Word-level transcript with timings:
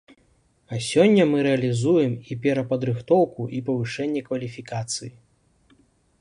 А 0.75 0.77
сёння 0.91 1.23
мы 1.33 1.43
рэалізуем 1.47 2.13
і 2.35 2.37
перападрыхтоўку 2.45 3.47
і 3.59 3.61
павышэнне 3.69 4.21
кваліфікацыі. 4.31 5.13